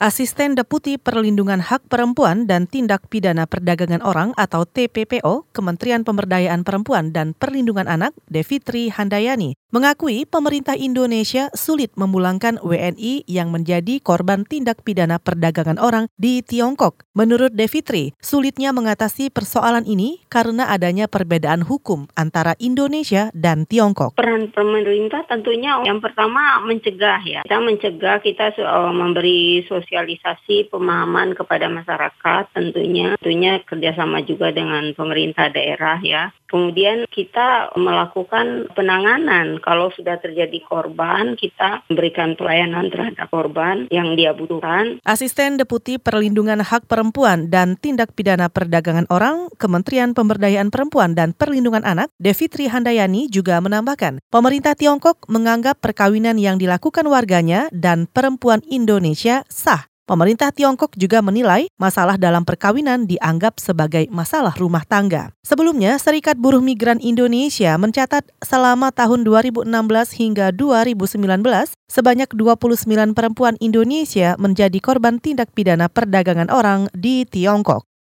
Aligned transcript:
Asisten 0.00 0.56
Deputi 0.56 0.96
Perlindungan 0.96 1.60
Hak 1.60 1.84
Perempuan 1.92 2.48
dan 2.48 2.64
Tindak 2.64 3.12
Pidana 3.12 3.44
Perdagangan 3.44 4.00
Orang 4.00 4.32
atau 4.40 4.64
TPPO, 4.64 5.44
Kementerian 5.52 6.00
Pemberdayaan 6.00 6.64
Perempuan 6.64 7.12
dan 7.12 7.36
Perlindungan 7.36 7.84
Anak, 7.84 8.16
Devitri 8.24 8.88
Handayani, 8.88 9.52
mengakui 9.68 10.24
pemerintah 10.24 10.80
Indonesia 10.80 11.52
sulit 11.52 11.92
memulangkan 12.00 12.56
WNI 12.64 13.28
yang 13.28 13.52
menjadi 13.52 14.00
korban 14.00 14.48
tindak 14.48 14.80
pidana 14.80 15.20
perdagangan 15.20 15.76
orang 15.76 16.08
di 16.16 16.40
Tiongkok. 16.40 17.04
Menurut 17.12 17.52
Devitri, 17.52 18.16
sulitnya 18.16 18.72
mengatasi 18.72 19.28
persoalan 19.28 19.84
ini 19.84 20.24
karena 20.32 20.72
adanya 20.72 21.04
perbedaan 21.04 21.68
hukum 21.68 22.08
antara 22.16 22.56
Indonesia 22.56 23.28
dan 23.36 23.68
Tiongkok. 23.68 24.16
Peran 24.16 24.48
pemerintah 24.56 25.28
tentunya 25.28 25.76
yang 25.84 26.00
pertama 26.00 26.64
mencegah 26.64 27.20
ya. 27.28 27.40
Kita 27.44 27.60
mencegah, 27.60 28.24
kita 28.24 28.56
memberi 28.96 29.60
sosial 29.68 29.81
sosialisasi 29.82 30.70
pemahaman 30.70 31.34
kepada 31.34 31.66
masyarakat 31.66 32.54
tentunya 32.54 33.18
tentunya 33.18 33.58
kerjasama 33.66 34.22
juga 34.22 34.54
dengan 34.54 34.94
pemerintah 34.94 35.50
daerah 35.50 35.98
ya. 35.98 36.30
Kemudian 36.52 37.08
kita 37.08 37.72
melakukan 37.80 38.68
penanganan. 38.76 39.56
Kalau 39.64 39.88
sudah 39.96 40.20
terjadi 40.20 40.60
korban 40.68 41.32
kita 41.32 41.80
memberikan 41.88 42.36
pelayanan 42.36 42.92
terhadap 42.92 43.32
korban 43.32 43.88
yang 43.88 44.12
dia 44.20 44.36
butuhkan. 44.36 45.00
Asisten 45.08 45.56
Deputi 45.56 45.96
Perlindungan 45.96 46.60
Hak 46.60 46.84
Perempuan 46.84 47.48
dan 47.48 47.80
Tindak 47.80 48.12
Pidana 48.12 48.52
Perdagangan 48.52 49.08
Orang 49.08 49.48
Kementerian 49.56 50.12
Pemberdayaan 50.12 50.68
Perempuan 50.68 51.16
dan 51.16 51.32
Perlindungan 51.32 51.88
Anak 51.88 52.12
Devitri 52.20 52.68
Handayani 52.68 53.32
juga 53.32 53.56
menambahkan 53.64 54.20
pemerintah 54.28 54.76
Tiongkok 54.76 55.24
menganggap 55.32 55.80
perkawinan 55.80 56.36
yang 56.36 56.60
dilakukan 56.60 57.08
warganya 57.08 57.72
dan 57.72 58.04
perempuan 58.04 58.60
Indonesia 58.68 59.48
sah 59.48 59.81
Pemerintah 60.02 60.50
Tiongkok 60.50 60.98
juga 60.98 61.22
menilai 61.22 61.70
masalah 61.78 62.18
dalam 62.18 62.42
perkawinan 62.42 63.06
dianggap 63.06 63.62
sebagai 63.62 64.10
masalah 64.10 64.50
rumah 64.58 64.82
tangga. 64.82 65.30
Sebelumnya, 65.46 65.94
Serikat 65.94 66.34
Buruh 66.34 66.58
Migran 66.58 66.98
Indonesia 66.98 67.78
mencatat 67.78 68.26
selama 68.42 68.90
tahun 68.90 69.22
2016 69.22 69.70
hingga 70.18 70.50
2019, 70.50 71.78
sebanyak 71.86 72.30
29 72.34 73.14
perempuan 73.14 73.54
Indonesia 73.62 74.34
menjadi 74.42 74.78
korban 74.82 75.22
tindak 75.22 75.54
pidana 75.54 75.86
perdagangan 75.86 76.50
orang 76.50 76.90
di 76.90 77.22
Tiongkok. 77.22 77.91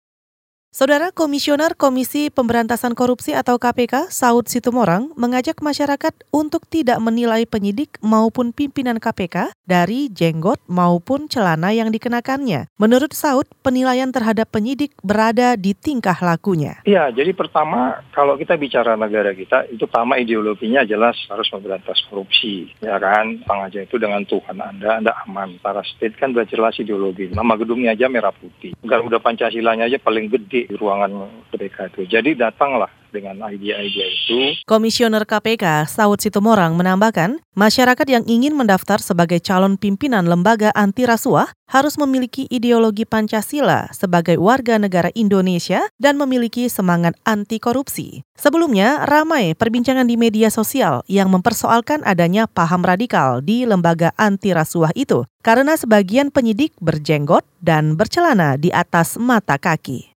Saudara 0.71 1.11
Komisioner 1.11 1.75
Komisi 1.75 2.31
Pemberantasan 2.31 2.95
Korupsi 2.95 3.35
atau 3.35 3.59
KPK, 3.59 4.07
Saud 4.07 4.47
Situmorang, 4.47 5.11
mengajak 5.19 5.59
masyarakat 5.59 6.15
untuk 6.31 6.63
tidak 6.63 6.95
menilai 7.03 7.43
penyidik 7.43 7.99
maupun 7.99 8.55
pimpinan 8.55 8.95
KPK 8.95 9.51
dari 9.67 10.07
jenggot 10.07 10.63
maupun 10.71 11.27
celana 11.27 11.75
yang 11.75 11.91
dikenakannya. 11.91 12.71
Menurut 12.79 13.11
Saud, 13.11 13.51
penilaian 13.59 14.15
terhadap 14.15 14.47
penyidik 14.47 14.95
berada 15.03 15.59
di 15.59 15.75
tingkah 15.75 16.15
lakunya. 16.23 16.79
Ya, 16.87 17.11
jadi 17.11 17.35
pertama 17.35 17.99
kalau 18.15 18.39
kita 18.39 18.55
bicara 18.55 18.95
negara 18.95 19.35
kita, 19.35 19.67
itu 19.67 19.83
pertama 19.83 20.23
ideologinya 20.23 20.87
jelas 20.87 21.19
harus 21.27 21.51
memberantas 21.51 21.99
korupsi, 22.07 22.71
ya 22.79 22.95
kan? 22.95 23.43
Sengaja 23.43 23.83
itu 23.83 23.99
dengan 23.99 24.23
Tuhan 24.23 24.55
Anda, 24.55 25.03
Anda 25.03 25.19
aman. 25.27 25.59
Para 25.59 25.83
state 25.83 26.15
kan 26.15 26.31
sudah 26.31 26.47
ideologi. 26.79 27.27
Nama 27.27 27.59
gedungnya 27.59 27.91
aja 27.91 28.07
merah 28.07 28.31
putih. 28.31 28.71
Garuda 28.87 29.19
Pancasilanya 29.19 29.91
aja 29.91 29.99
paling 29.99 30.31
gede 30.31 30.60
ruangan 30.69 31.29
mereka 31.53 31.87
itu. 31.89 32.05
Jadi 32.05 32.35
datanglah 32.37 32.89
dengan 33.11 33.37
ide-ide 33.51 34.07
itu. 34.07 34.39
Komisioner 34.63 35.27
KPK 35.27 35.85
Saud 35.85 36.23
Situmorang 36.23 36.73
menambahkan, 36.79 37.43
masyarakat 37.53 38.07
yang 38.07 38.23
ingin 38.25 38.55
mendaftar 38.55 39.03
sebagai 39.03 39.43
calon 39.43 39.75
pimpinan 39.75 40.25
lembaga 40.25 40.71
anti 40.73 41.03
rasuah 41.03 41.51
harus 41.67 41.99
memiliki 41.99 42.47
ideologi 42.47 43.03
Pancasila 43.03 43.91
sebagai 43.91 44.39
warga 44.39 44.79
negara 44.79 45.11
Indonesia 45.13 45.83
dan 45.99 46.15
memiliki 46.15 46.71
semangat 46.71 47.15
anti 47.27 47.59
korupsi. 47.59 48.23
Sebelumnya, 48.35 49.05
ramai 49.05 49.53
perbincangan 49.53 50.07
di 50.07 50.15
media 50.17 50.49
sosial 50.49 51.03
yang 51.05 51.29
mempersoalkan 51.29 52.01
adanya 52.07 52.47
paham 52.47 52.81
radikal 52.81 53.43
di 53.43 53.67
lembaga 53.67 54.15
anti 54.17 54.55
rasuah 54.55 54.95
itu 54.97 55.27
karena 55.45 55.77
sebagian 55.77 56.33
penyidik 56.33 56.73
berjenggot 56.81 57.45
dan 57.61 57.93
bercelana 57.99 58.57
di 58.57 58.73
atas 58.73 59.19
mata 59.19 59.61
kaki. 59.61 60.11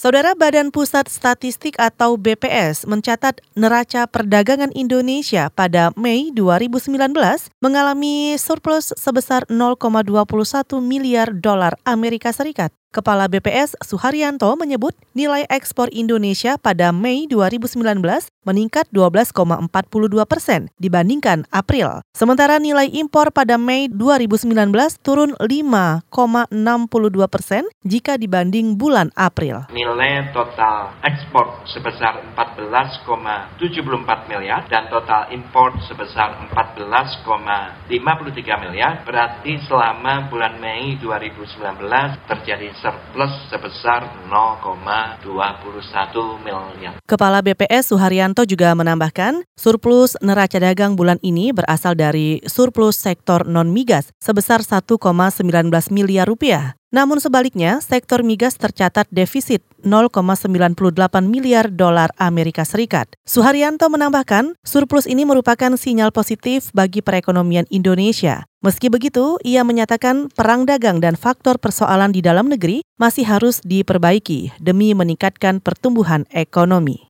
Saudara 0.00 0.32
Badan 0.32 0.72
Pusat 0.72 1.12
Statistik 1.12 1.76
atau 1.76 2.16
BPS 2.16 2.88
mencatat 2.88 3.44
neraca 3.52 4.08
perdagangan 4.08 4.72
Indonesia 4.72 5.52
pada 5.52 5.92
Mei 5.92 6.32
2019 6.32 6.96
mengalami 7.60 8.32
surplus 8.40 8.96
sebesar 8.96 9.44
0,21 9.52 10.80
miliar 10.80 11.36
dolar 11.36 11.76
Amerika 11.84 12.32
Serikat. 12.32 12.79
Kepala 12.90 13.30
BPS 13.30 13.78
Suharyanto 13.86 14.50
menyebut 14.58 14.98
nilai 15.14 15.46
ekspor 15.46 15.86
Indonesia 15.94 16.58
pada 16.58 16.90
Mei 16.90 17.22
2019 17.30 18.02
meningkat 18.42 18.90
12,42 18.90 19.70
persen 20.26 20.74
dibandingkan 20.74 21.46
April. 21.54 22.02
Sementara 22.10 22.58
nilai 22.58 22.90
impor 22.90 23.30
pada 23.30 23.54
Mei 23.54 23.86
2019 23.86 24.74
turun 25.06 25.38
5,62 25.38 27.30
persen 27.30 27.62
jika 27.86 28.18
dibanding 28.18 28.74
bulan 28.74 29.14
April. 29.14 29.70
Nilai 29.70 30.34
total 30.34 30.90
ekspor 31.06 31.62
sebesar 31.70 32.26
14,74 32.34 33.54
miliar 34.34 34.66
dan 34.66 34.90
total 34.90 35.30
impor 35.30 35.78
sebesar 35.86 36.42
14,53 36.50 37.86
miliar 38.66 39.06
berarti 39.06 39.62
selama 39.70 40.26
bulan 40.26 40.58
Mei 40.58 40.98
2019 40.98 41.54
terjadi 42.26 42.79
surplus 42.80 43.32
sebesar 43.52 44.08
0,21 44.32 45.24
miliar. 46.40 46.96
Kepala 47.04 47.44
BPS 47.44 47.92
Suharyanto 47.92 48.48
juga 48.48 48.72
menambahkan, 48.72 49.44
surplus 49.54 50.16
neraca 50.24 50.56
dagang 50.56 50.96
bulan 50.96 51.20
ini 51.20 51.52
berasal 51.52 51.94
dari 51.94 52.40
surplus 52.48 52.96
sektor 52.96 53.44
non-migas 53.44 54.10
sebesar 54.18 54.64
1,19 54.64 54.96
miliar 55.92 56.24
rupiah. 56.26 56.79
Namun 56.90 57.22
sebaliknya, 57.22 57.78
sektor 57.78 58.26
migas 58.26 58.58
tercatat 58.58 59.06
defisit 59.14 59.62
0,98 59.86 60.50
miliar 61.22 61.70
dolar 61.70 62.10
Amerika 62.18 62.66
Serikat. 62.66 63.14
Suharyanto 63.22 63.86
menambahkan, 63.86 64.58
surplus 64.66 65.06
ini 65.06 65.22
merupakan 65.22 65.78
sinyal 65.78 66.10
positif 66.10 66.74
bagi 66.74 66.98
perekonomian 66.98 67.70
Indonesia. 67.70 68.42
Meski 68.66 68.90
begitu, 68.90 69.38
ia 69.46 69.62
menyatakan 69.62 70.34
perang 70.34 70.66
dagang 70.66 70.98
dan 70.98 71.14
faktor 71.14 71.62
persoalan 71.62 72.10
di 72.10 72.26
dalam 72.26 72.50
negeri 72.50 72.82
masih 72.98 73.22
harus 73.22 73.62
diperbaiki 73.62 74.58
demi 74.58 74.90
meningkatkan 74.90 75.62
pertumbuhan 75.62 76.26
ekonomi. 76.34 77.06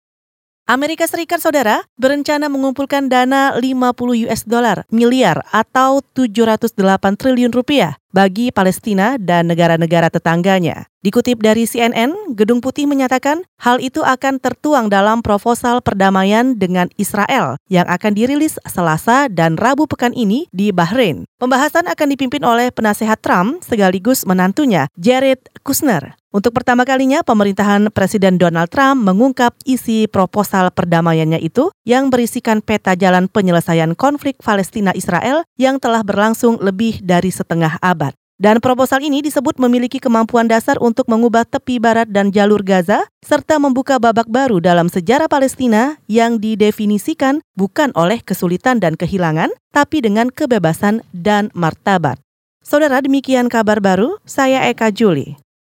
Amerika 0.70 1.02
Serikat 1.10 1.42
Saudara 1.42 1.82
berencana 1.98 2.46
mengumpulkan 2.46 3.10
dana 3.10 3.50
50 3.58 4.30
US 4.30 4.46
dollar 4.46 4.86
miliar 4.94 5.42
atau 5.50 5.98
708 6.14 6.78
triliun 7.18 7.50
rupiah 7.50 7.99
bagi 8.10 8.50
Palestina 8.50 9.16
dan 9.18 9.50
negara-negara 9.50 10.10
tetangganya. 10.10 10.90
Dikutip 11.00 11.40
dari 11.40 11.64
CNN, 11.64 12.36
Gedung 12.36 12.60
Putih 12.60 12.84
menyatakan 12.84 13.40
hal 13.56 13.80
itu 13.80 14.04
akan 14.04 14.36
tertuang 14.36 14.92
dalam 14.92 15.24
proposal 15.24 15.80
perdamaian 15.80 16.52
dengan 16.60 16.92
Israel 17.00 17.56
yang 17.72 17.88
akan 17.88 18.12
dirilis 18.12 18.60
Selasa 18.68 19.32
dan 19.32 19.56
Rabu 19.56 19.88
pekan 19.88 20.12
ini 20.12 20.44
di 20.52 20.68
Bahrain. 20.76 21.24
Pembahasan 21.40 21.88
akan 21.88 22.08
dipimpin 22.12 22.44
oleh 22.44 22.68
penasehat 22.68 23.24
Trump 23.24 23.64
sekaligus 23.64 24.28
menantunya 24.28 24.92
Jared 25.00 25.40
Kushner. 25.64 26.20
Untuk 26.30 26.54
pertama 26.54 26.86
kalinya, 26.86 27.26
pemerintahan 27.26 27.90
Presiden 27.90 28.38
Donald 28.38 28.70
Trump 28.70 29.02
mengungkap 29.02 29.50
isi 29.66 30.06
proposal 30.06 30.70
perdamaiannya 30.70 31.42
itu 31.42 31.74
yang 31.82 32.06
berisikan 32.06 32.62
peta 32.62 32.94
jalan 32.94 33.26
penyelesaian 33.26 33.98
konflik 33.98 34.38
Palestina-Israel 34.38 35.42
yang 35.58 35.82
telah 35.82 36.06
berlangsung 36.06 36.62
lebih 36.62 37.02
dari 37.02 37.34
setengah 37.34 37.82
abad. 37.82 37.99
Dan 38.40 38.56
proposal 38.64 39.04
ini 39.04 39.20
disebut 39.20 39.60
memiliki 39.60 40.00
kemampuan 40.00 40.48
dasar 40.48 40.80
untuk 40.80 41.04
mengubah 41.12 41.44
tepi 41.44 41.76
barat 41.76 42.08
dan 42.08 42.32
jalur 42.32 42.64
Gaza, 42.64 43.04
serta 43.20 43.60
membuka 43.60 44.00
babak 44.00 44.32
baru 44.32 44.64
dalam 44.64 44.88
sejarah 44.88 45.28
Palestina 45.28 46.00
yang 46.08 46.40
didefinisikan 46.40 47.44
bukan 47.52 47.92
oleh 47.92 48.24
kesulitan 48.24 48.80
dan 48.80 48.96
kehilangan, 48.96 49.52
tapi 49.76 50.00
dengan 50.00 50.32
kebebasan 50.32 51.04
dan 51.12 51.52
martabat. 51.52 52.16
Saudara, 52.64 53.04
demikian 53.04 53.52
kabar 53.52 53.76
baru, 53.84 54.16
saya 54.24 54.72
Eka 54.72 54.88
Juli. 54.88 55.36